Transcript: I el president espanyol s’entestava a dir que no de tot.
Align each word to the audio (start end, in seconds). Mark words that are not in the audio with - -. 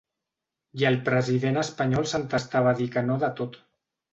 I 0.81 0.87
el 0.91 0.95
president 1.09 1.61
espanyol 1.65 2.09
s’entestava 2.13 2.73
a 2.73 2.79
dir 2.81 2.91
que 2.97 3.07
no 3.11 3.19
de 3.27 3.35
tot. 3.43 3.63